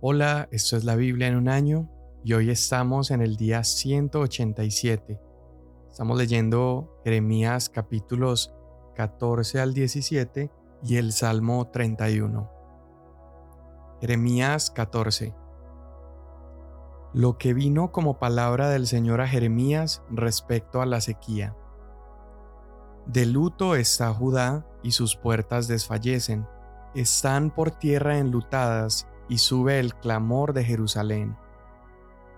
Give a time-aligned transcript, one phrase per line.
[0.00, 1.90] Hola, esto es la Biblia en un año
[2.22, 5.20] y hoy estamos en el día 187.
[5.90, 8.54] Estamos leyendo Jeremías capítulos
[8.94, 10.52] 14 al 17
[10.84, 12.48] y el Salmo 31.
[14.00, 15.34] Jeremías 14.
[17.12, 21.56] Lo que vino como palabra del Señor a Jeremías respecto a la sequía.
[23.04, 26.46] De luto está Judá y sus puertas desfallecen,
[26.94, 31.36] están por tierra enlutadas y sube el clamor de Jerusalén.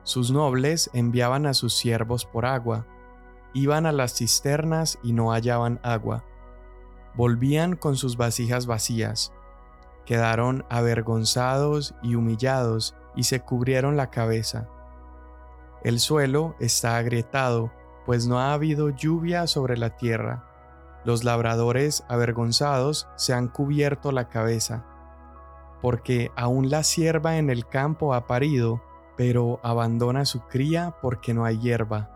[0.03, 2.87] Sus nobles enviaban a sus siervos por agua,
[3.53, 6.25] iban a las cisternas y no hallaban agua.
[7.15, 9.33] Volvían con sus vasijas vacías,
[10.07, 14.69] quedaron avergonzados y humillados y se cubrieron la cabeza.
[15.83, 17.73] El suelo está agrietado,
[18.07, 20.45] pues no ha habido lluvia sobre la tierra.
[21.05, 24.85] Los labradores avergonzados se han cubierto la cabeza
[25.81, 28.83] porque aún la sierva en el campo ha parido,
[29.17, 32.11] pero abandona su cría porque no hay hierba.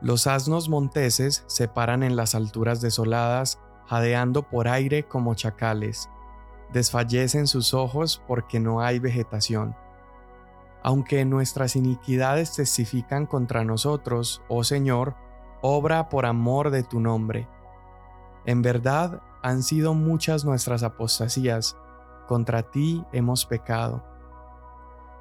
[0.00, 6.10] Los asnos monteses se paran en las alturas desoladas, jadeando por aire como chacales.
[6.72, 9.74] Desfallecen sus ojos porque no hay vegetación.
[10.82, 15.16] Aunque nuestras iniquidades testifican contra nosotros, oh Señor,
[15.62, 17.48] obra por amor de tu nombre.
[18.44, 21.76] En verdad han sido muchas nuestras apostasías,
[22.26, 24.04] contra ti hemos pecado.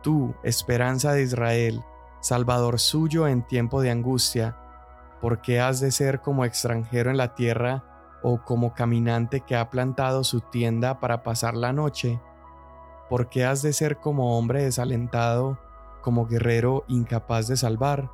[0.01, 1.83] Tú, esperanza de Israel,
[2.19, 4.57] Salvador suyo en tiempo de angustia,
[5.21, 9.69] ¿por qué has de ser como extranjero en la tierra o como caminante que ha
[9.69, 12.19] plantado su tienda para pasar la noche?
[13.09, 15.59] ¿Por qué has de ser como hombre desalentado,
[16.01, 18.09] como guerrero incapaz de salvar?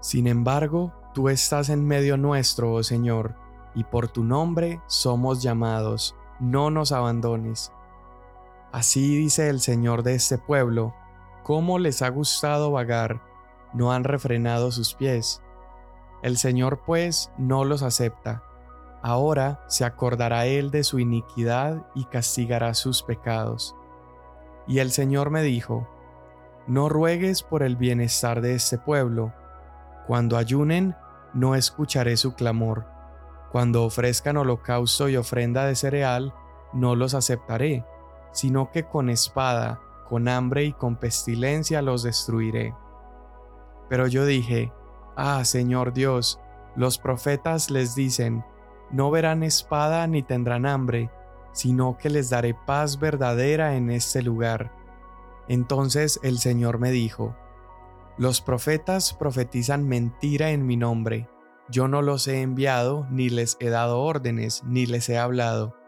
[0.00, 3.34] Sin embargo, tú estás en medio nuestro, oh Señor,
[3.74, 7.72] y por tu nombre somos llamados, no nos abandones.
[8.72, 10.94] Así dice el Señor de este pueblo,
[11.42, 13.20] cómo les ha gustado vagar,
[13.72, 15.42] no han refrenado sus pies.
[16.22, 18.44] El Señor pues no los acepta.
[19.02, 23.74] Ahora se acordará él de su iniquidad y castigará sus pecados.
[24.68, 25.88] Y el Señor me dijo,
[26.68, 29.32] No ruegues por el bienestar de este pueblo.
[30.06, 30.94] Cuando ayunen,
[31.34, 32.86] no escucharé su clamor.
[33.50, 36.34] Cuando ofrezcan holocausto y ofrenda de cereal,
[36.72, 37.84] no los aceptaré
[38.32, 42.74] sino que con espada, con hambre y con pestilencia los destruiré.
[43.88, 44.72] Pero yo dije,
[45.16, 46.40] Ah, Señor Dios,
[46.76, 48.44] los profetas les dicen,
[48.90, 51.10] no verán espada ni tendrán hambre,
[51.52, 54.72] sino que les daré paz verdadera en este lugar.
[55.48, 57.36] Entonces el Señor me dijo,
[58.16, 61.28] Los profetas profetizan mentira en mi nombre,
[61.68, 65.79] yo no los he enviado, ni les he dado órdenes, ni les he hablado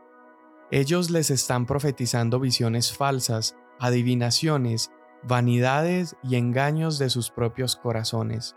[0.72, 4.90] ellos les están profetizando visiones falsas, adivinaciones,
[5.22, 8.56] vanidades y engaños de sus propios corazones.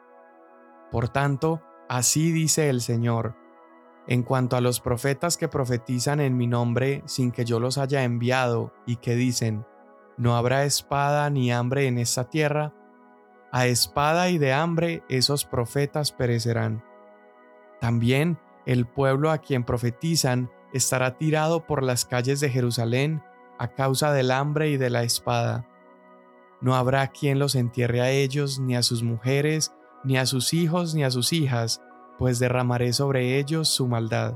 [0.92, 3.36] Por tanto, así dice el Señor,
[4.08, 8.06] en cuanto a los profetas que profetizan en mi nombre sin que yo los haya
[8.06, 9.66] enviado y que dicen,
[10.16, 12.74] no habrá espada ni hambre en esta tierra,
[13.52, 16.82] a espada y de hambre esos profetas perecerán.
[17.82, 23.24] También el pueblo a quien profetizan estará tirado por las calles de Jerusalén
[23.58, 25.66] a causa del hambre y de la espada.
[26.60, 30.94] No habrá quien los entierre a ellos, ni a sus mujeres, ni a sus hijos,
[30.94, 31.82] ni a sus hijas,
[32.18, 34.36] pues derramaré sobre ellos su maldad.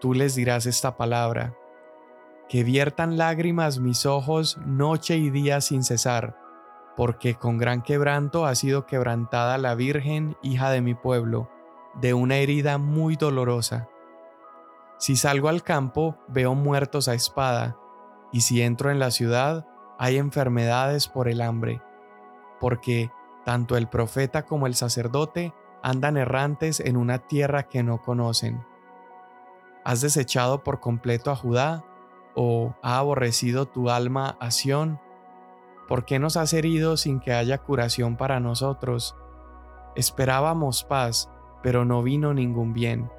[0.00, 1.54] Tú les dirás esta palabra,
[2.48, 6.38] que viertan lágrimas mis ojos noche y día sin cesar,
[6.96, 11.50] porque con gran quebranto ha sido quebrantada la Virgen, hija de mi pueblo,
[12.00, 13.88] de una herida muy dolorosa.
[14.98, 17.78] Si salgo al campo, veo muertos a espada,
[18.32, 19.64] y si entro en la ciudad,
[19.96, 21.80] hay enfermedades por el hambre,
[22.58, 23.12] porque
[23.44, 25.54] tanto el profeta como el sacerdote
[25.84, 28.66] andan errantes en una tierra que no conocen.
[29.84, 31.84] ¿Has desechado por completo a Judá?
[32.34, 35.00] ¿O ha aborrecido tu alma a Sión?
[35.86, 39.16] ¿Por qué nos has herido sin que haya curación para nosotros?
[39.94, 41.30] Esperábamos paz,
[41.62, 43.10] pero no vino ningún bien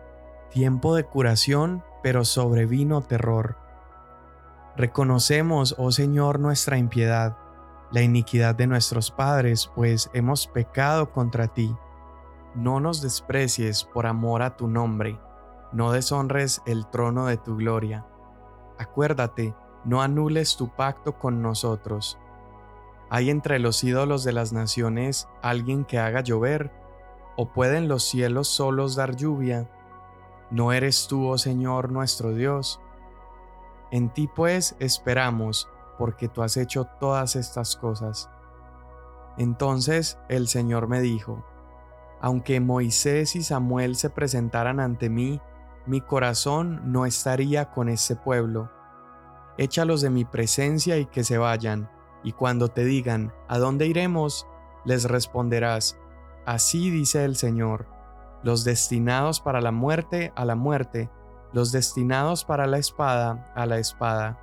[0.50, 3.58] tiempo de curación, pero sobrevino terror.
[4.76, 7.38] Reconocemos, oh Señor, nuestra impiedad,
[7.92, 11.76] la iniquidad de nuestros padres, pues hemos pecado contra ti.
[12.56, 15.20] No nos desprecies por amor a tu nombre,
[15.72, 18.06] no deshonres el trono de tu gloria.
[18.78, 19.54] Acuérdate,
[19.86, 22.18] no anules tu pacto con nosotros.
[23.10, 26.72] ¿Hay entre los ídolos de las naciones alguien que haga llover?
[27.36, 29.70] ¿O pueden los cielos solos dar lluvia?
[30.52, 32.82] ¿No eres tú, oh Señor, nuestro Dios?
[33.92, 38.30] En ti pues esperamos, porque tú has hecho todas estas cosas.
[39.38, 41.46] Entonces el Señor me dijo,
[42.22, 45.42] aunque Moisés y Samuel se presentaran ante mí,
[45.86, 48.70] mi corazón no estaría con ese pueblo.
[49.58, 51.90] Échalos de mi presencia y que se vayan,
[52.24, 54.46] y cuando te digan, ¿a dónde iremos?
[54.86, 55.98] les responderás,
[56.46, 57.86] Así dice el Señor,
[58.44, 61.10] los destinados para la muerte a la muerte,
[61.54, 64.40] los destinados para la espada a la espada,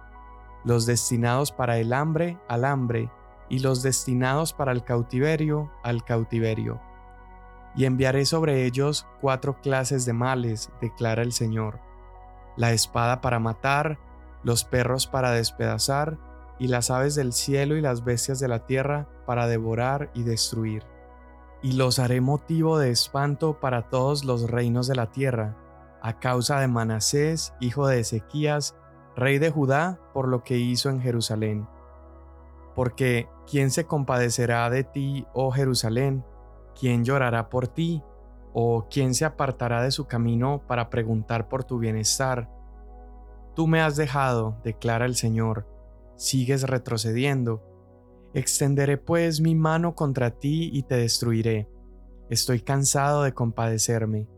[0.65, 3.11] los destinados para el hambre al hambre,
[3.49, 6.81] y los destinados para el cautiverio al cautiverio.
[7.77, 11.79] Y enviaré sobre ellos cuatro clases de males, declara el Señor,
[12.57, 13.99] la espada para matar,
[14.43, 16.19] los perros para despedazar,
[16.59, 20.83] y las aves del cielo y las bestias de la tierra para devorar y destruir.
[21.63, 25.57] Y los haré motivo de espanto para todos los reinos de la tierra,
[26.03, 28.77] a causa de Manasés, hijo de Ezequías,
[29.17, 31.67] rey de Judá, por lo que hizo en Jerusalén.
[32.75, 36.25] Porque, ¿quién se compadecerá de ti, oh Jerusalén?
[36.79, 38.03] ¿Quién llorará por ti?
[38.53, 42.51] ¿O quién se apartará de su camino para preguntar por tu bienestar?
[43.55, 45.67] Tú me has dejado, declara el Señor,
[46.17, 47.63] sigues retrocediendo.
[48.37, 51.71] Extenderé pues mi mano contra ti y te destruiré.
[52.29, 54.29] Estoy cansado de compadecerme.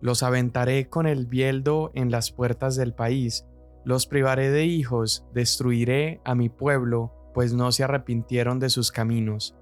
[0.00, 3.44] Los aventaré con el bieldo en las puertas del país,
[3.84, 9.56] los privaré de hijos, destruiré a mi pueblo, pues no se arrepintieron de sus caminos.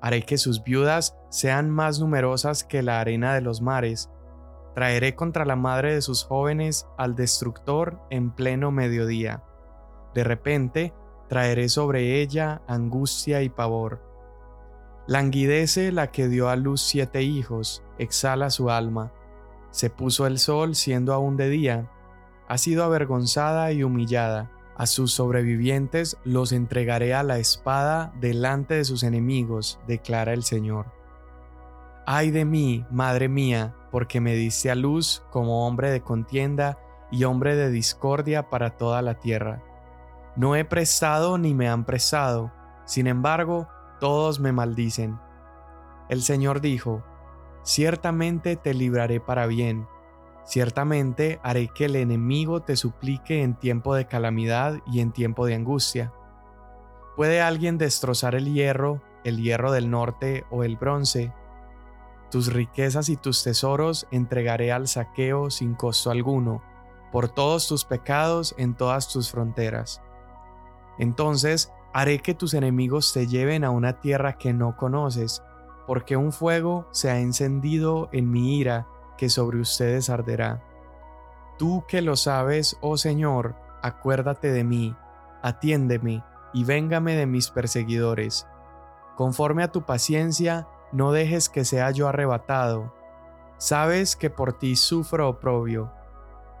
[0.00, 4.10] Haré que sus viudas sean más numerosas que la arena de los mares.
[4.74, 9.44] Traeré contra la madre de sus jóvenes al destructor en pleno mediodía.
[10.14, 10.94] De repente,
[11.28, 14.00] traeré sobre ella angustia y pavor.
[15.06, 19.12] Languidece la que dio a luz siete hijos, exhala su alma.
[19.70, 21.90] Se puso el sol siendo aún de día,
[22.48, 24.50] ha sido avergonzada y humillada.
[24.76, 30.86] A sus sobrevivientes los entregaré a la espada delante de sus enemigos, declara el Señor.
[32.06, 36.78] Ay de mí, madre mía, porque me diste a luz como hombre de contienda
[37.10, 39.62] y hombre de discordia para toda la tierra.
[40.36, 42.52] No he prestado ni me han prestado,
[42.84, 43.68] sin embargo,
[44.00, 45.18] todos me maldicen.
[46.08, 47.04] El Señor dijo,
[47.62, 49.86] Ciertamente te libraré para bien,
[50.44, 55.54] ciertamente haré que el enemigo te suplique en tiempo de calamidad y en tiempo de
[55.54, 56.12] angustia.
[57.14, 61.32] ¿Puede alguien destrozar el hierro, el hierro del norte o el bronce?
[62.30, 66.62] Tus riquezas y tus tesoros entregaré al saqueo sin costo alguno,
[67.12, 70.02] por todos tus pecados en todas tus fronteras.
[70.98, 75.42] Entonces haré que tus enemigos te lleven a una tierra que no conoces,
[75.86, 78.86] porque un fuego se ha encendido en mi ira
[79.16, 80.62] que sobre ustedes arderá.
[81.58, 84.96] Tú que lo sabes, oh Señor, acuérdate de mí,
[85.42, 88.46] atiéndeme y véngame de mis perseguidores.
[89.16, 92.94] Conforme a tu paciencia, no dejes que sea yo arrebatado.
[93.58, 95.92] Sabes que por ti sufro oprobio.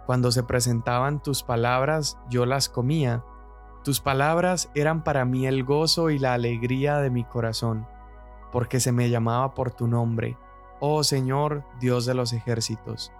[0.06, 3.24] Cuando se presentaban tus palabras, yo las comía
[3.82, 7.86] tus palabras eran para mí el gozo y la alegría de mi corazón,
[8.52, 10.36] porque se me llamaba por tu nombre,
[10.78, 13.12] oh Señor, Dios de los ejércitos.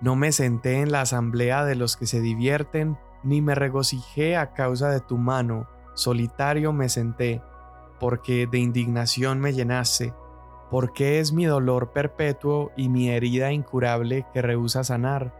[0.00, 4.54] No me senté en la asamblea de los que se divierten, ni me regocijé a
[4.54, 7.42] causa de tu mano, solitario me senté,
[7.98, 10.14] porque de indignación me llenaste,
[10.70, 15.34] porque es mi dolor perpetuo y mi herida incurable que rehúsa sanar.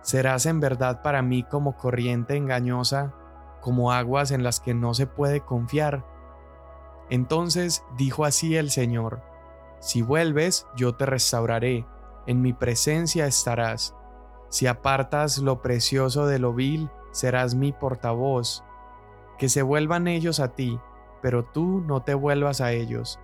[0.00, 3.14] Serás en verdad para mí como corriente engañosa
[3.62, 6.04] como aguas en las que no se puede confiar.
[7.08, 9.22] Entonces dijo así el Señor,
[9.80, 11.86] Si vuelves, yo te restauraré,
[12.26, 13.96] en mi presencia estarás.
[14.48, 18.62] Si apartas lo precioso de lo vil, serás mi portavoz.
[19.38, 20.78] Que se vuelvan ellos a ti,
[21.22, 23.18] pero tú no te vuelvas a ellos.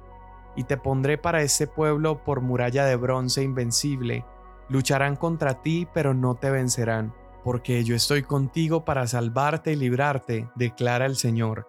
[0.57, 4.25] Y te pondré para este pueblo por muralla de bronce invencible.
[4.69, 7.13] Lucharán contra ti, pero no te vencerán
[7.49, 11.67] porque yo estoy contigo para salvarte y librarte, declara el Señor.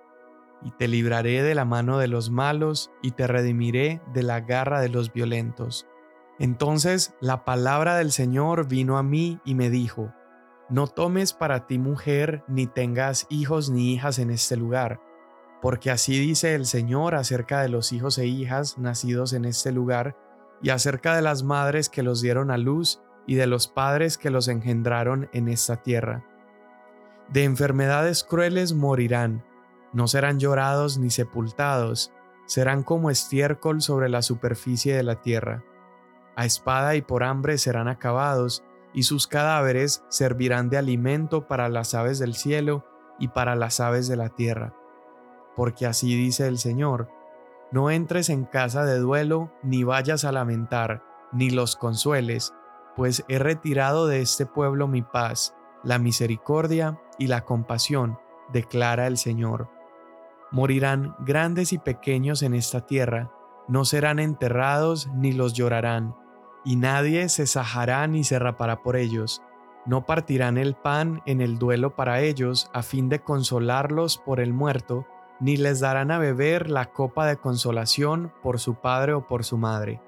[0.62, 4.82] Y te libraré de la mano de los malos y te redimiré de la garra
[4.82, 5.88] de los violentos.
[6.38, 10.14] Entonces la palabra del Señor vino a mí y me dijo,
[10.68, 15.00] No tomes para ti mujer, ni tengas hijos ni hijas en este lugar,
[15.62, 20.18] porque así dice el Señor acerca de los hijos e hijas nacidos en este lugar,
[20.62, 24.32] y acerca de las madres que los dieron a luz, y de los padres que
[24.32, 26.26] los engendraron en esta tierra.
[27.32, 29.46] De enfermedades crueles morirán,
[29.94, 32.12] no serán llorados ni sepultados,
[32.48, 35.64] serán como estiércol sobre la superficie de la tierra.
[36.36, 38.64] A espada y por hambre serán acabados,
[38.96, 42.84] y sus cadáveres servirán de alimento para las aves del cielo
[43.20, 44.74] y para las aves de la tierra.
[45.56, 47.12] Porque así dice el Señor,
[47.72, 52.56] no entres en casa de duelo, ni vayas a lamentar, ni los consueles,
[53.00, 58.20] pues he retirado de este pueblo mi paz, la misericordia y la compasión,
[58.52, 59.70] declara el Señor.
[60.52, 63.32] Morirán grandes y pequeños en esta tierra,
[63.70, 66.14] no serán enterrados ni los llorarán,
[66.66, 69.42] y nadie se sajará ni se rapará por ellos.
[69.86, 74.52] No partirán el pan en el duelo para ellos, a fin de consolarlos por el
[74.52, 75.08] muerto,
[75.40, 79.58] ni les darán a beber la copa de consolación por su padre o por su
[79.58, 80.02] madre.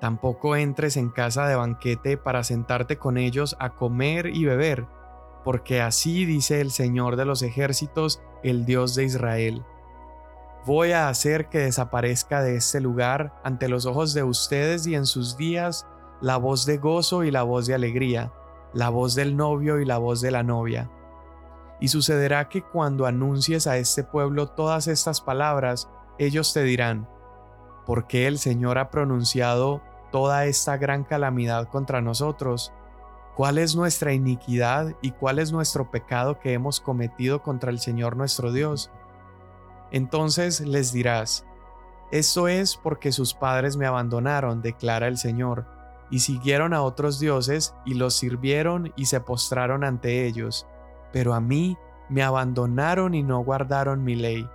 [0.00, 4.86] Tampoco entres en casa de banquete para sentarte con ellos a comer y beber,
[5.44, 9.64] porque así dice el Señor de los ejércitos, el Dios de Israel.
[10.66, 15.06] Voy a hacer que desaparezca de este lugar ante los ojos de ustedes y en
[15.06, 15.86] sus días
[16.20, 18.32] la voz de gozo y la voz de alegría,
[18.74, 20.90] la voz del novio y la voz de la novia.
[21.80, 25.88] Y sucederá que cuando anuncies a este pueblo todas estas palabras,
[26.18, 27.08] ellos te dirán,
[27.86, 32.72] ¿por qué el Señor ha pronunciado toda esta gran calamidad contra nosotros?
[33.36, 38.16] ¿Cuál es nuestra iniquidad y cuál es nuestro pecado que hemos cometido contra el Señor
[38.16, 38.90] nuestro Dios?
[39.90, 41.46] Entonces les dirás,
[42.10, 45.66] esto es porque sus padres me abandonaron, declara el Señor,
[46.10, 50.66] y siguieron a otros dioses y los sirvieron y se postraron ante ellos,
[51.12, 51.76] pero a mí
[52.08, 54.48] me abandonaron y no guardaron mi ley.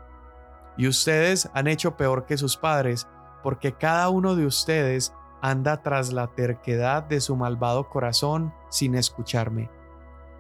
[0.77, 3.07] Y ustedes han hecho peor que sus padres,
[3.41, 9.69] porque cada uno de ustedes anda tras la terquedad de su malvado corazón sin escucharme.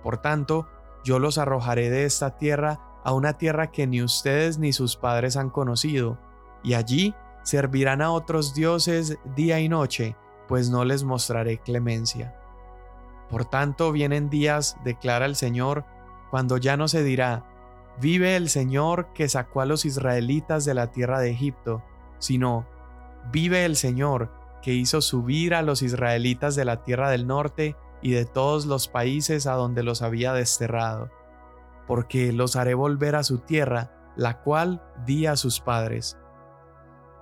[0.03, 0.67] Por tanto,
[1.03, 5.37] yo los arrojaré de esta tierra a una tierra que ni ustedes ni sus padres
[5.37, 6.19] han conocido,
[6.63, 10.15] y allí servirán a otros dioses día y noche,
[10.47, 12.35] pues no les mostraré clemencia.
[13.29, 15.85] Por tanto vienen días, declara el Señor,
[16.29, 17.45] cuando ya no se dirá,
[17.99, 21.81] vive el Señor que sacó a los israelitas de la tierra de Egipto,
[22.19, 22.65] sino,
[23.31, 28.11] vive el Señor que hizo subir a los israelitas de la tierra del norte y
[28.11, 31.09] de todos los países a donde los había desterrado,
[31.87, 36.17] porque los haré volver a su tierra, la cual di a sus padres.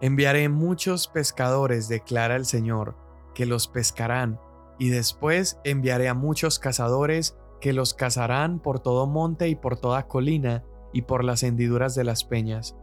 [0.01, 2.95] Enviaré muchos pescadores, declara el Señor,
[3.33, 4.39] que los pescarán,
[4.77, 10.07] y después enviaré a muchos cazadores que los cazarán por todo monte y por toda
[10.07, 10.63] colina
[10.93, 12.77] y por las hendiduras de las peñas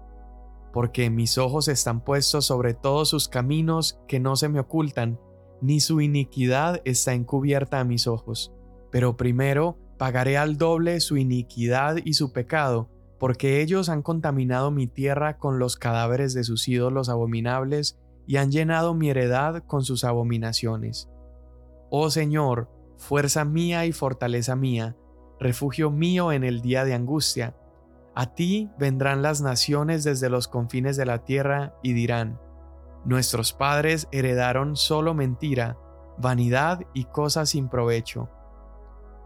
[0.76, 5.18] porque mis ojos están puestos sobre todos sus caminos que no se me ocultan,
[5.62, 8.52] ni su iniquidad está encubierta a mis ojos.
[8.90, 14.86] Pero primero pagaré al doble su iniquidad y su pecado, porque ellos han contaminado mi
[14.86, 20.04] tierra con los cadáveres de sus ídolos abominables y han llenado mi heredad con sus
[20.04, 21.08] abominaciones.
[21.88, 22.68] Oh Señor,
[22.98, 24.94] fuerza mía y fortaleza mía,
[25.40, 27.56] refugio mío en el día de angustia,
[28.18, 32.40] a ti vendrán las naciones desde los confines de la tierra y dirán,
[33.04, 35.76] Nuestros padres heredaron solo mentira,
[36.16, 38.30] vanidad y cosas sin provecho.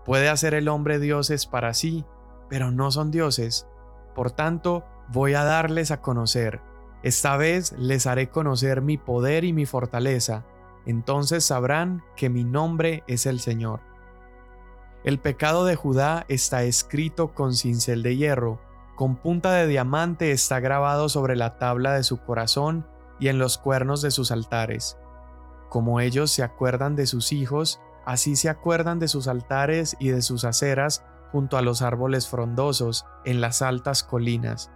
[0.04, 2.04] Puede hacer el hombre dioses para sí,
[2.49, 3.68] pero no son dioses.
[4.16, 6.61] Por tanto, voy a darles a conocer.
[7.04, 10.44] Esta vez les haré conocer mi poder y mi fortaleza.
[10.85, 13.82] Entonces sabrán que mi nombre es el Señor.
[15.04, 18.69] El pecado de Judá está escrito con cincel de hierro
[19.00, 22.87] con punta de diamante está grabado sobre la tabla de su corazón
[23.19, 24.99] y en los cuernos de sus altares.
[25.71, 30.21] Como ellos se acuerdan de sus hijos, así se acuerdan de sus altares y de
[30.21, 31.02] sus aceras
[31.33, 34.71] junto a los árboles frondosos en las altas colinas.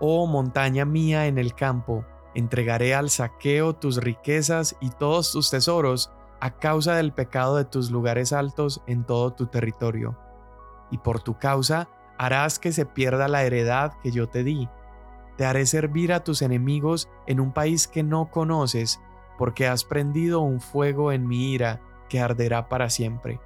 [0.00, 6.10] Oh montaña mía en el campo, entregaré al saqueo tus riquezas y todos tus tesoros
[6.40, 10.16] a causa del pecado de tus lugares altos en todo tu territorio.
[10.90, 14.68] Y por tu causa harás que se pierda la heredad que yo te di.
[15.38, 19.00] Te haré servir a tus enemigos en un país que no conoces,
[19.38, 23.40] porque has prendido un fuego en mi ira que arderá para siempre.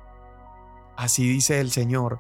[0.97, 2.19] Así dice el Señor,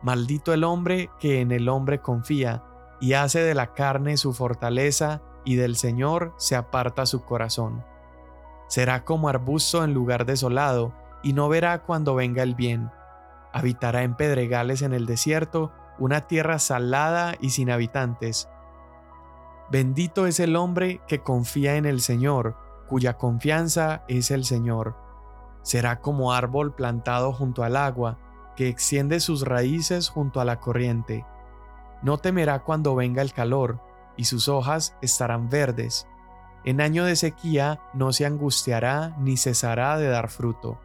[0.00, 2.62] maldito el hombre que en el hombre confía,
[3.00, 7.84] y hace de la carne su fortaleza, y del Señor se aparta su corazón.
[8.68, 10.94] Será como arbusto en lugar desolado,
[11.24, 12.92] y no verá cuando venga el bien.
[13.52, 18.48] Habitará en pedregales en el desierto, una tierra salada y sin habitantes.
[19.70, 22.56] Bendito es el hombre que confía en el Señor,
[22.88, 24.96] cuya confianza es el Señor.
[25.62, 28.18] Será como árbol plantado junto al agua,
[28.54, 31.26] que extiende sus raíces junto a la corriente.
[32.02, 33.80] No temerá cuando venga el calor,
[34.16, 36.06] y sus hojas estarán verdes.
[36.64, 40.78] En año de sequía no se angustiará ni cesará de dar fruto.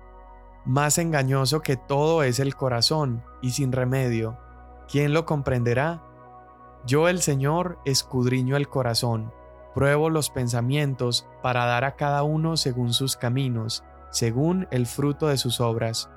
[0.66, 4.38] Más engañoso que todo es el corazón, y sin remedio
[4.92, 6.04] ¿quién lo comprenderá?
[6.86, 9.32] Yo el Señor escudriño el corazón,
[9.74, 15.38] pruebo los pensamientos para dar a cada uno según sus caminos, según el fruto de
[15.38, 16.10] sus obras.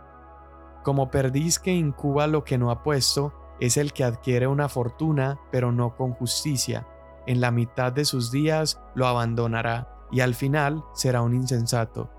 [0.82, 5.38] Como perdiz que incuba lo que no ha puesto, es el que adquiere una fortuna,
[5.52, 6.88] pero no con justicia.
[7.26, 12.10] En la mitad de sus días lo abandonará, y al final será un insensato.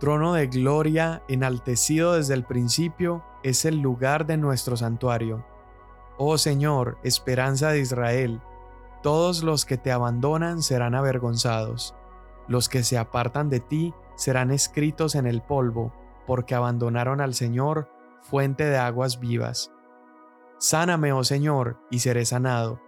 [0.00, 5.44] Trono de gloria, enaltecido desde el principio, es el lugar de nuestro santuario.
[6.18, 8.40] Oh Señor, esperanza de Israel,
[9.02, 11.94] todos los que te abandonan serán avergonzados.
[12.48, 15.92] Los que se apartan de ti serán escritos en el polvo,
[16.26, 17.90] porque abandonaron al Señor,
[18.22, 19.72] fuente de aguas vivas.
[20.58, 22.80] Sáname, oh Señor, y seré sanado.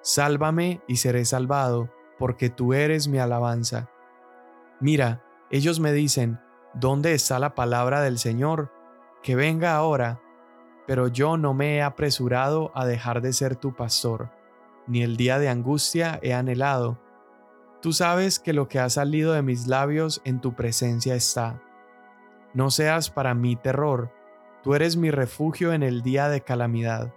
[0.00, 3.88] Sálvame y seré salvado, porque tú eres mi alabanza.
[4.80, 6.40] Mira, ellos me dicen,
[6.74, 8.72] ¿dónde está la palabra del Señor?
[9.22, 10.20] Que venga ahora.
[10.86, 14.30] Pero yo no me he apresurado a dejar de ser tu pastor,
[14.86, 16.98] ni el día de angustia he anhelado.
[17.80, 21.60] Tú sabes que lo que ha salido de mis labios en tu presencia está.
[22.54, 24.12] No seas para mí terror,
[24.62, 27.14] tú eres mi refugio en el día de calamidad.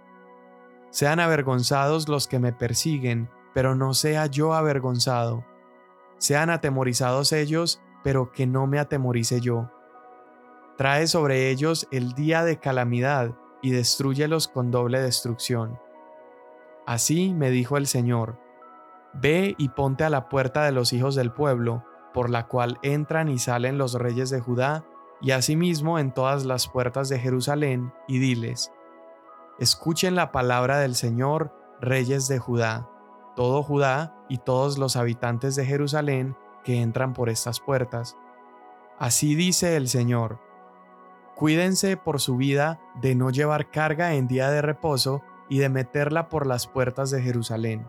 [0.90, 5.44] Sean avergonzados los que me persiguen, pero no sea yo avergonzado.
[6.18, 9.70] Sean atemorizados ellos, pero que no me atemorice yo.
[10.78, 15.78] Trae sobre ellos el día de calamidad y destruyelos con doble destrucción.
[16.86, 18.38] Así me dijo el Señor,
[19.12, 23.28] Ve y ponte a la puerta de los hijos del pueblo, por la cual entran
[23.28, 24.84] y salen los reyes de Judá,
[25.20, 28.72] y asimismo en todas las puertas de Jerusalén, y diles,
[29.58, 32.88] Escuchen la palabra del Señor, reyes de Judá,
[33.34, 38.16] todo Judá y todos los habitantes de Jerusalén que entran por estas puertas.
[38.98, 40.40] Así dice el Señor,
[41.36, 46.30] Cuídense por su vida de no llevar carga en día de reposo y de meterla
[46.30, 47.86] por las puertas de Jerusalén.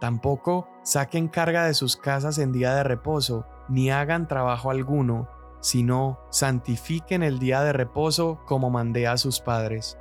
[0.00, 5.28] Tampoco saquen carga de sus casas en día de reposo, ni hagan trabajo alguno,
[5.60, 9.96] sino santifiquen el día de reposo como mandé a sus padres.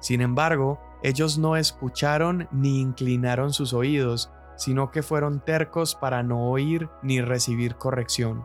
[0.00, 6.50] Sin embargo, ellos no escucharon ni inclinaron sus oídos, sino que fueron tercos para no
[6.50, 8.44] oír ni recibir corrección.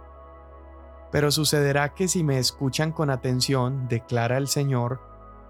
[1.11, 5.01] Pero sucederá que si me escuchan con atención, declara el Señor,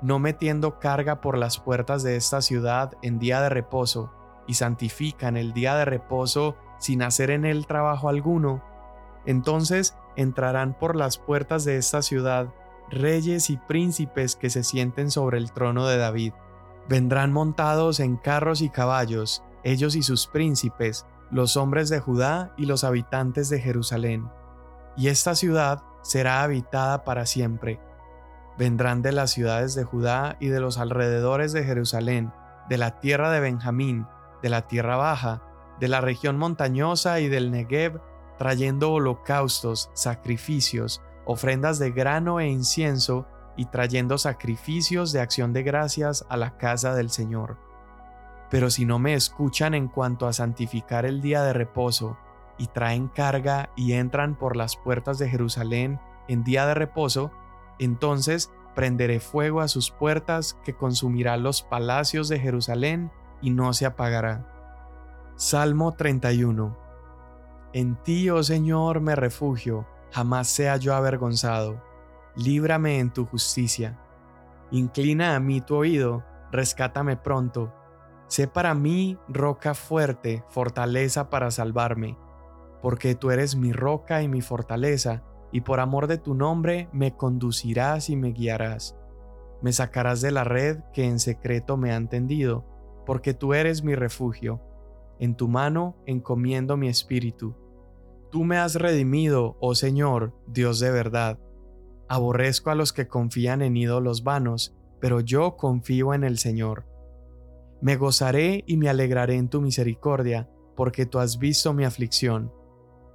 [0.02, 4.12] no metiendo carga por las puertas de esta ciudad en día de reposo,
[4.48, 8.64] y santifican el día de reposo sin hacer en él trabajo alguno,
[9.26, 12.48] entonces entrarán por las puertas de esta ciudad
[12.90, 16.34] reyes y príncipes que se sienten sobre el trono de David.
[16.88, 22.66] Vendrán montados en carros y caballos, ellos y sus príncipes, los hombres de Judá y
[22.66, 24.30] los habitantes de Jerusalén.
[24.98, 27.80] Y esta ciudad será habitada para siempre.
[28.58, 32.34] Vendrán de las ciudades de Judá y de los alrededores de Jerusalén,
[32.68, 34.08] de la tierra de Benjamín,
[34.42, 35.44] de la tierra baja,
[35.80, 38.02] de la región montañosa y del Negev
[38.38, 43.28] trayendo holocaustos, sacrificios, ofrendas de grano e incienso,
[43.60, 47.58] y trayendo sacrificios de acción de gracias a la casa del Señor.
[48.52, 52.20] Pero si no me escuchan en cuanto a santificar el día de reposo,
[52.58, 57.32] y traen carga y entran por las puertas de Jerusalén en día de reposo,
[57.80, 63.86] entonces prenderé fuego a sus puertas que consumirá los palacios de Jerusalén y no se
[63.86, 64.54] apagará.
[65.36, 66.88] Salmo 31
[67.74, 71.84] en ti, oh Señor, me refugio, jamás sea yo avergonzado.
[72.36, 74.00] Líbrame en tu justicia.
[74.72, 77.74] Inclina a mí tu oído, rescátame pronto.
[78.28, 82.18] Sé para mí roca fuerte, fortaleza para salvarme,
[82.82, 87.16] porque tú eres mi roca y mi fortaleza, y por amor de tu nombre me
[87.16, 88.98] conducirás y me guiarás.
[89.62, 92.66] Me sacarás de la red que en secreto me han tendido,
[93.06, 94.62] porque tú eres mi refugio
[95.20, 97.56] en tu mano encomiendo mi espíritu.
[98.32, 101.40] Tú me has redimido, oh Señor, Dios de verdad.
[102.08, 106.86] Aborrezco a los que confían en ídolos vanos, pero yo confío en el Señor.
[107.82, 112.52] Me gozaré y me alegraré en tu misericordia, porque tú has visto mi aflicción.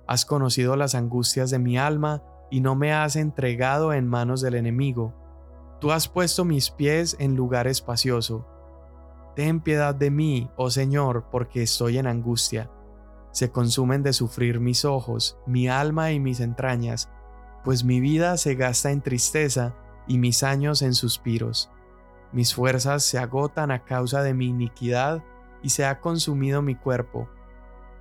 [0.07, 4.55] Has conocido las angustias de mi alma y no me has entregado en manos del
[4.55, 5.15] enemigo.
[5.81, 8.47] Tú has puesto mis pies en lugar espacioso
[9.35, 12.71] Ten piedad de mí, oh Señor, porque estoy en angustia.
[13.31, 17.09] Se consumen de sufrir mis ojos, mi alma y mis entrañas,
[17.65, 19.75] pues mi vida se gasta en tristeza
[20.07, 21.71] y mis años en suspiros.
[22.31, 25.25] Mis fuerzas se agotan a causa de mi iniquidad
[25.63, 27.31] y se ha consumido mi cuerpo.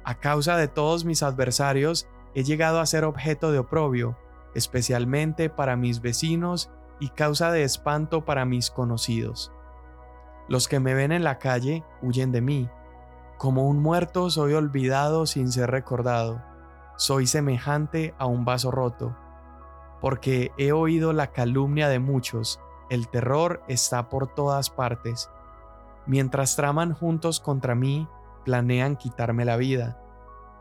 [0.03, 4.17] A causa de todos mis adversarios he llegado a ser objeto de oprobio,
[4.55, 9.51] especialmente para mis vecinos y causa de espanto para mis conocidos.
[10.47, 12.69] Los que me ven en la calle huyen de mí.
[13.37, 16.41] Como un muerto soy olvidado sin ser recordado.
[16.97, 19.15] Soy semejante a un vaso roto.
[19.99, 22.59] Porque he oído la calumnia de muchos,
[22.89, 25.29] el terror está por todas partes.
[26.05, 28.07] Mientras traman juntos contra mí,
[28.43, 29.97] planean quitarme la vida.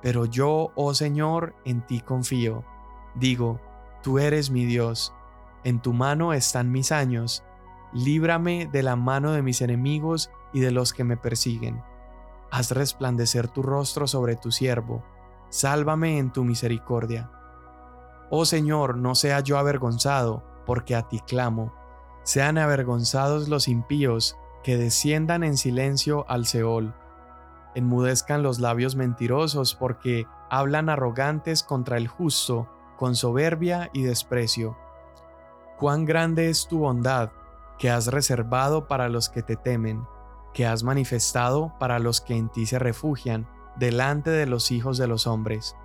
[0.03, 2.65] Pero yo, oh Señor, en ti confío.
[3.15, 3.61] Digo,
[4.03, 5.13] tú eres mi Dios.
[5.65, 7.45] En tu mano están mis años.
[7.93, 11.83] Líbrame de la mano de mis enemigos y de los que me persiguen.
[12.51, 15.05] Haz resplandecer tu rostro sobre tu siervo.
[15.51, 17.31] Sálvame en tu misericordia.
[18.31, 21.75] Oh Señor, no sea yo avergonzado, porque a ti clamo.
[22.23, 26.95] Sean avergonzados los impíos, que desciendan en silencio al Seol
[27.75, 34.77] enmudezcan los labios mentirosos porque hablan arrogantes contra el justo, con soberbia y desprecio.
[35.79, 37.31] Cuán grande es tu bondad,
[37.79, 40.07] que has reservado para los que te temen,
[40.53, 45.07] que has manifestado para los que en ti se refugian, delante de los hijos de
[45.07, 45.77] los hombres.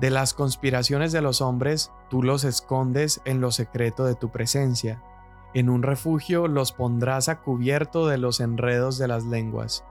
[0.00, 5.02] De las conspiraciones de los hombres, tú los escondes en lo secreto de tu presencia.
[5.54, 9.84] En un refugio los pondrás a cubierto de los enredos de las lenguas.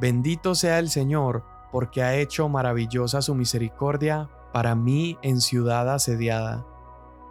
[0.00, 6.64] Bendito sea el Señor, porque ha hecho maravillosa su misericordia para mí en ciudad asediada.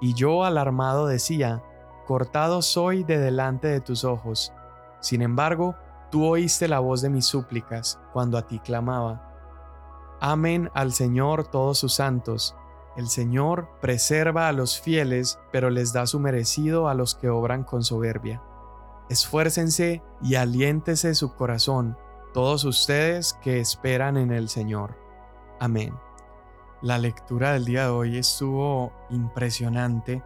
[0.02, 1.64] Y yo alarmado decía,
[2.06, 4.54] cortado soy de delante de tus ojos.
[5.00, 5.76] Sin embargo,
[6.12, 9.24] tú oíste la voz de mis súplicas cuando a ti clamaba.
[10.20, 12.56] Amen al Señor todos sus santos.
[12.98, 17.64] El Señor preserva a los fieles, pero les da su merecido a los que obran
[17.64, 18.42] con soberbia.
[19.10, 21.98] Esfuércense y aliéntese su corazón
[22.38, 24.96] todos ustedes que esperan en el Señor.
[25.60, 25.96] Amén.
[26.84, 30.22] La lectura del día de hoy estuvo impresionante.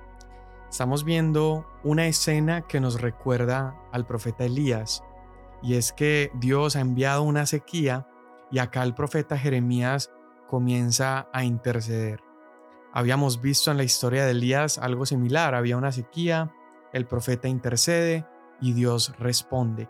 [0.70, 5.06] Estamos viendo una escena que nos recuerda al profeta Elías,
[5.62, 8.10] y es que Dios ha enviado una sequía
[8.52, 10.12] y acá el profeta Jeremías
[10.50, 12.20] comienza a interceder.
[12.92, 16.54] Habíamos visto en la historia de Elías algo similar, había una sequía,
[16.92, 18.28] el profeta intercede
[18.60, 19.88] y Dios responde.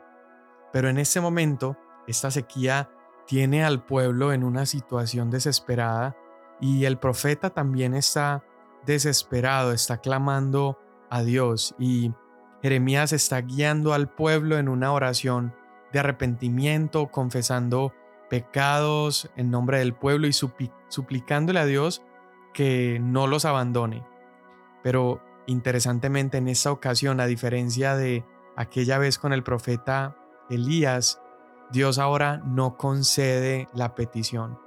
[0.71, 2.89] Pero en este momento esta sequía
[3.27, 6.17] tiene al pueblo en una situación desesperada
[6.59, 8.43] y el profeta también está
[8.85, 12.13] desesperado, está clamando a Dios y
[12.61, 15.53] Jeremías está guiando al pueblo en una oración
[15.91, 17.93] de arrepentimiento, confesando
[18.29, 22.01] pecados en nombre del pueblo y suplicándole a Dios
[22.53, 24.05] que no los abandone.
[24.83, 28.23] Pero interesantemente en esta ocasión, a diferencia de
[28.55, 30.15] aquella vez con el profeta
[30.49, 31.21] Elías,
[31.71, 34.59] Dios ahora no concede la petición.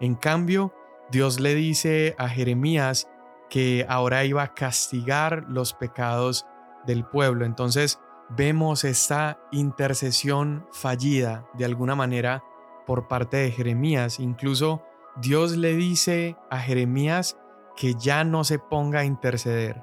[0.00, 0.74] En cambio,
[1.10, 3.08] Dios le dice a Jeremías
[3.48, 6.46] que ahora iba a castigar los pecados
[6.86, 7.44] del pueblo.
[7.44, 12.42] Entonces vemos esta intercesión fallida de alguna manera
[12.86, 14.18] por parte de Jeremías.
[14.18, 14.82] Incluso
[15.16, 17.38] Dios le dice a Jeremías
[17.76, 19.82] que ya no se ponga a interceder.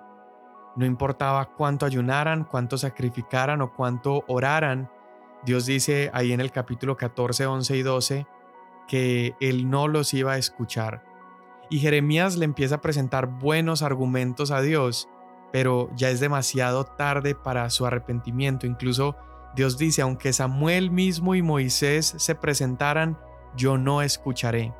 [0.76, 4.90] No importaba cuánto ayunaran, cuánto sacrificaran o cuánto oraran,
[5.43, 8.27] Dios dice ahí en el capítulo 14, 11 y 12
[8.88, 11.04] que Él no los iba a escuchar.
[11.69, 15.08] Y Jeremías le empieza a presentar buenos argumentos a Dios,
[15.51, 18.67] pero ya es demasiado tarde para su arrepentimiento.
[18.67, 19.15] Incluso
[19.56, 23.17] Dios dice, aunque Samuel mismo y Moisés se presentaran,
[23.56, 24.73] yo no escucharé.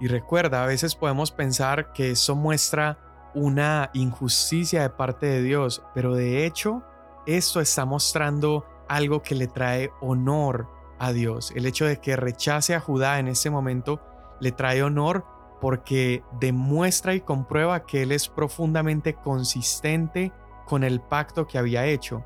[0.00, 2.98] Y recuerda, a veces podemos pensar que eso muestra
[3.34, 6.82] una injusticia de parte de Dios, pero de hecho
[7.26, 10.68] esto está mostrando algo que le trae honor
[10.98, 11.52] a Dios.
[11.54, 14.00] El hecho de que rechace a Judá en ese momento
[14.40, 15.24] le trae honor
[15.60, 20.32] porque demuestra y comprueba que Él es profundamente consistente
[20.66, 22.24] con el pacto que había hecho.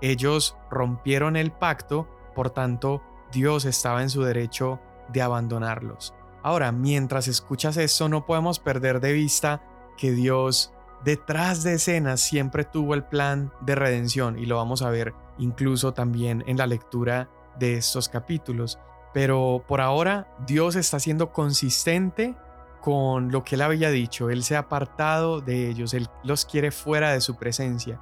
[0.00, 4.80] Ellos rompieron el pacto, por tanto, Dios estaba en su derecho
[5.12, 6.14] de abandonarlos.
[6.42, 9.62] Ahora, mientras escuchas esto, no podemos perder de vista
[9.96, 10.72] que Dios
[11.04, 15.92] detrás de escenas siempre tuvo el plan de redención y lo vamos a ver incluso
[15.94, 18.78] también en la lectura de estos capítulos.
[19.14, 22.36] Pero por ahora Dios está siendo consistente
[22.80, 24.30] con lo que él había dicho.
[24.30, 28.00] Él se ha apartado de ellos, él los quiere fuera de su presencia.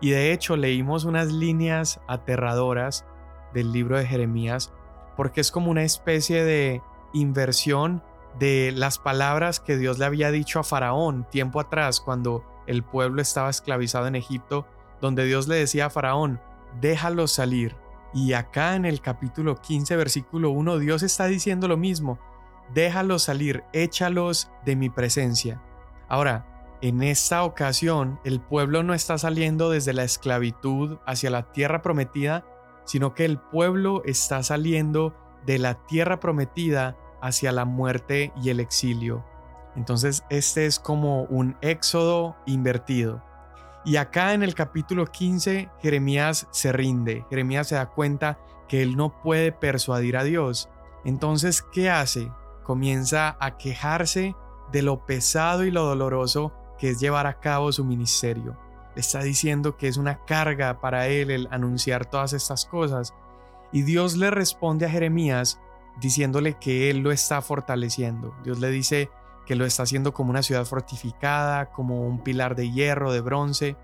[0.00, 3.04] Y de hecho leímos unas líneas aterradoras
[3.52, 4.72] del libro de Jeremías
[5.16, 8.02] porque es como una especie de inversión
[8.38, 13.20] de las palabras que Dios le había dicho a Faraón tiempo atrás cuando el pueblo
[13.20, 14.66] estaba esclavizado en Egipto,
[15.00, 16.40] donde Dios le decía a Faraón,
[16.80, 17.76] déjalos salir.
[18.12, 22.18] Y acá en el capítulo 15, versículo 1, Dios está diciendo lo mismo,
[22.74, 25.62] déjalos salir, échalos de mi presencia.
[26.08, 26.46] Ahora,
[26.82, 32.44] en esta ocasión, el pueblo no está saliendo desde la esclavitud hacia la tierra prometida,
[32.84, 35.14] sino que el pueblo está saliendo
[35.46, 39.24] de la tierra prometida hacia la muerte y el exilio.
[39.76, 43.22] Entonces este es como un éxodo invertido.
[43.84, 48.38] Y acá en el capítulo 15 Jeremías se rinde, Jeremías se da cuenta
[48.68, 50.68] que él no puede persuadir a Dios.
[51.04, 52.30] Entonces, ¿qué hace?
[52.62, 54.36] Comienza a quejarse
[54.70, 58.56] de lo pesado y lo doloroso que es llevar a cabo su ministerio.
[58.94, 63.14] Le está diciendo que es una carga para él el anunciar todas estas cosas.
[63.72, 65.60] Y Dios le responde a Jeremías
[66.00, 68.34] diciéndole que él lo está fortaleciendo.
[68.44, 69.10] Dios le dice
[69.50, 73.76] que lo está haciendo como una ciudad fortificada, como un pilar de hierro, de bronce.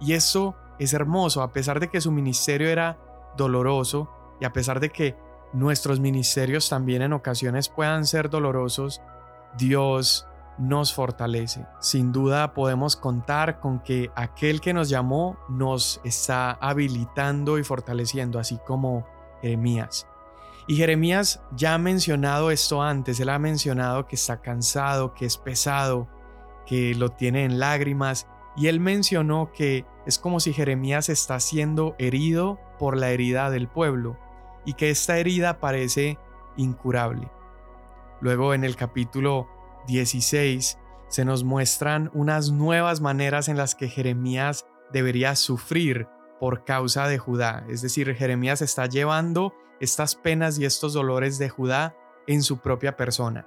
[0.00, 2.96] Y eso es hermoso, a pesar de que su ministerio era
[3.36, 4.08] doloroso
[4.40, 5.14] y a pesar de que
[5.52, 9.02] nuestros ministerios también en ocasiones puedan ser dolorosos,
[9.58, 11.66] Dios nos fortalece.
[11.80, 18.38] Sin duda podemos contar con que aquel que nos llamó nos está habilitando y fortaleciendo,
[18.38, 19.06] así como
[19.42, 20.06] Jeremías.
[20.66, 25.36] Y Jeremías ya ha mencionado esto antes, él ha mencionado que está cansado, que es
[25.36, 26.08] pesado,
[26.66, 31.94] que lo tiene en lágrimas, y él mencionó que es como si Jeremías está siendo
[31.98, 34.18] herido por la herida del pueblo,
[34.64, 36.18] y que esta herida parece
[36.56, 37.30] incurable.
[38.20, 39.48] Luego en el capítulo
[39.86, 46.08] 16 se nos muestran unas nuevas maneras en las que Jeremías debería sufrir
[46.40, 47.64] por causa de Judá.
[47.68, 52.96] Es decir, Jeremías está llevando estas penas y estos dolores de Judá en su propia
[52.96, 53.46] persona.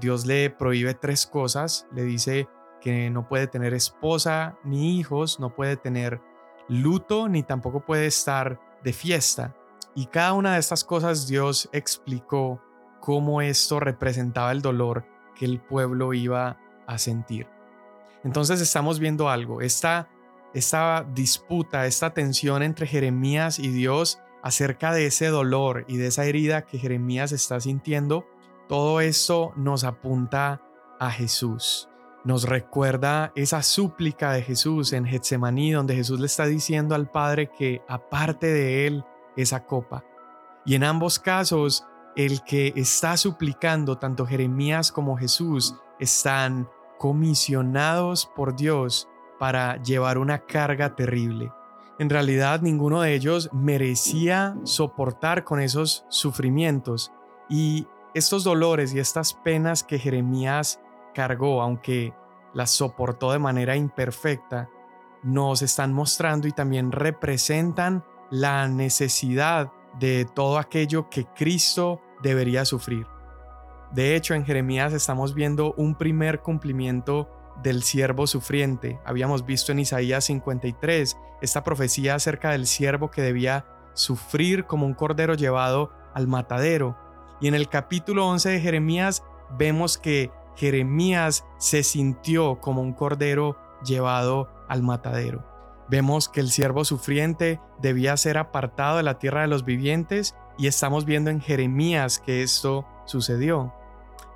[0.00, 2.48] Dios le prohíbe tres cosas, le dice
[2.80, 6.20] que no puede tener esposa ni hijos, no puede tener
[6.68, 9.54] luto ni tampoco puede estar de fiesta.
[9.94, 12.62] Y cada una de estas cosas Dios explicó
[13.00, 17.48] cómo esto representaba el dolor que el pueblo iba a sentir.
[18.24, 20.08] Entonces estamos viendo algo, esta,
[20.54, 26.24] esta disputa, esta tensión entre Jeremías y Dios acerca de ese dolor y de esa
[26.24, 28.26] herida que Jeremías está sintiendo,
[28.68, 30.62] todo esto nos apunta
[30.98, 31.88] a Jesús.
[32.24, 37.50] Nos recuerda esa súplica de Jesús en Getsemaní, donde Jesús le está diciendo al Padre
[37.50, 39.04] que aparte de él
[39.36, 40.04] esa copa.
[40.66, 48.54] Y en ambos casos, el que está suplicando, tanto Jeremías como Jesús, están comisionados por
[48.54, 51.50] Dios para llevar una carga terrible.
[52.00, 57.12] En realidad ninguno de ellos merecía soportar con esos sufrimientos
[57.46, 60.80] y estos dolores y estas penas que Jeremías
[61.12, 62.14] cargó, aunque
[62.54, 64.70] las soportó de manera imperfecta,
[65.22, 73.06] nos están mostrando y también representan la necesidad de todo aquello que Cristo debería sufrir.
[73.92, 77.28] De hecho, en Jeremías estamos viendo un primer cumplimiento
[77.62, 78.98] del siervo sufriente.
[79.04, 84.94] Habíamos visto en Isaías 53 esta profecía acerca del siervo que debía sufrir como un
[84.94, 86.96] cordero llevado al matadero.
[87.40, 89.22] Y en el capítulo 11 de Jeremías
[89.58, 95.46] vemos que Jeremías se sintió como un cordero llevado al matadero.
[95.88, 100.66] Vemos que el siervo sufriente debía ser apartado de la tierra de los vivientes y
[100.66, 103.74] estamos viendo en Jeremías que esto sucedió.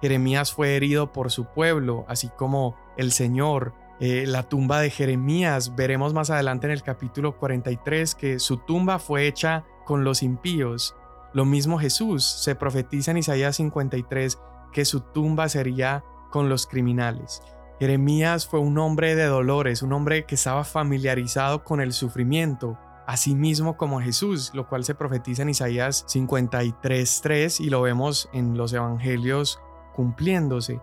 [0.00, 3.74] Jeremías fue herido por su pueblo, así como el Señor.
[4.00, 8.98] Eh, la tumba de Jeremías, veremos más adelante en el capítulo 43 que su tumba
[8.98, 10.96] fue hecha con los impíos.
[11.32, 14.38] Lo mismo Jesús, se profetiza en Isaías 53
[14.72, 17.42] que su tumba sería con los criminales.
[17.78, 23.34] Jeremías fue un hombre de dolores, un hombre que estaba familiarizado con el sufrimiento, así
[23.34, 28.72] mismo como Jesús, lo cual se profetiza en Isaías 53.3 y lo vemos en los
[28.72, 29.60] evangelios
[29.92, 30.80] cumpliéndose.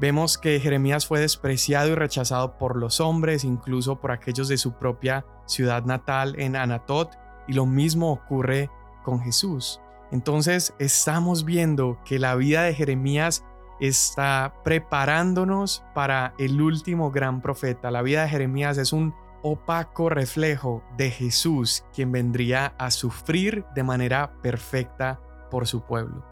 [0.00, 4.74] Vemos que Jeremías fue despreciado y rechazado por los hombres, incluso por aquellos de su
[4.74, 7.10] propia ciudad natal en Anatot,
[7.48, 8.70] y lo mismo ocurre
[9.02, 9.80] con Jesús.
[10.12, 13.44] Entonces estamos viendo que la vida de Jeremías
[13.80, 17.90] está preparándonos para el último gran profeta.
[17.90, 23.82] La vida de Jeremías es un opaco reflejo de Jesús, quien vendría a sufrir de
[23.82, 26.24] manera perfecta por su pueblo.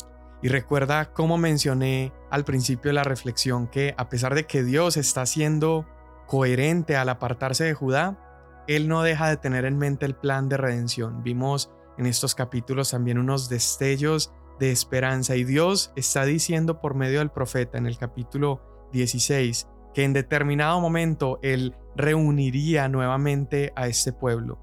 [0.47, 4.97] Y recuerda cómo mencioné al principio de la reflexión que a pesar de que Dios
[4.97, 5.89] está siendo
[6.29, 10.57] coherente al apartarse de Judá, Él no deja de tener en mente el plan de
[10.57, 11.25] redención.
[11.25, 17.19] Vimos en estos capítulos también unos destellos de esperanza y Dios está diciendo por medio
[17.19, 24.13] del profeta en el capítulo 16 que en determinado momento Él reuniría nuevamente a este
[24.13, 24.61] pueblo.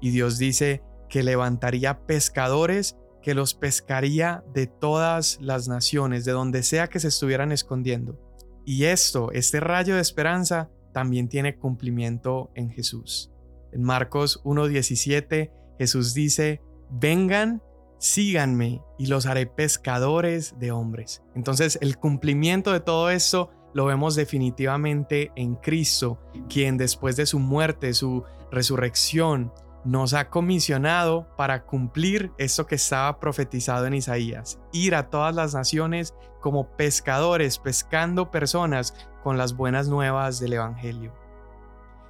[0.00, 6.62] Y Dios dice que levantaría pescadores que los pescaría de todas las naciones, de donde
[6.62, 8.20] sea que se estuvieran escondiendo.
[8.66, 13.32] Y esto, este rayo de esperanza, también tiene cumplimiento en Jesús.
[13.72, 16.60] En Marcos 1.17, Jesús dice,
[16.90, 17.62] vengan,
[17.98, 21.22] síganme y los haré pescadores de hombres.
[21.34, 27.38] Entonces el cumplimiento de todo esto lo vemos definitivamente en Cristo, quien después de su
[27.38, 29.50] muerte, su resurrección,
[29.84, 35.54] nos ha comisionado para cumplir esto que estaba profetizado en Isaías, ir a todas las
[35.54, 41.12] naciones como pescadores, pescando personas con las buenas nuevas del Evangelio.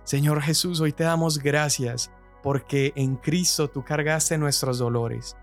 [0.05, 2.11] Señor Jesús, hoy te damos gracias
[2.43, 5.37] porque en Cristo tú cargaste nuestros dolores.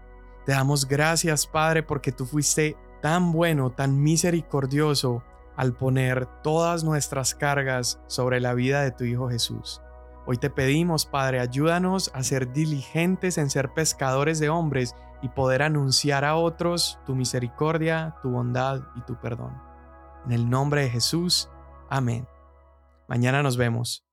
[0.45, 5.23] Te damos gracias, Padre, porque tú fuiste tan bueno, tan misericordioso
[5.55, 9.81] al poner todas nuestras cargas sobre la vida de tu Hijo Jesús.
[10.25, 15.63] Hoy te pedimos, Padre, ayúdanos a ser diligentes en ser pescadores de hombres y poder
[15.63, 19.57] anunciar a otros tu misericordia, tu bondad y tu perdón.
[20.25, 21.49] En el nombre de Jesús,
[21.89, 22.27] amén.
[23.07, 24.05] Mañana nos vemos.